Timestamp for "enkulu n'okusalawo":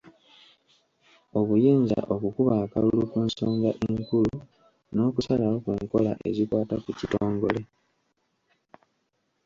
3.87-5.57